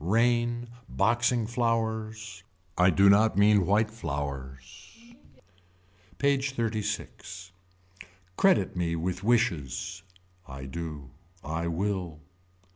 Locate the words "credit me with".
8.35-9.23